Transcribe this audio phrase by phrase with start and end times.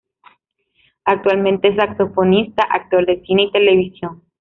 [1.05, 4.23] Actualmente es saxofonista, actor de cine y televisión.